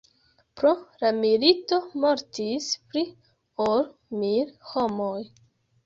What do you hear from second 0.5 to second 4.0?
Pro la milito mortis pli ol